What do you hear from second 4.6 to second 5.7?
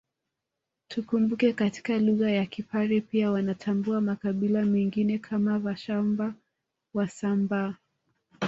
mengine kama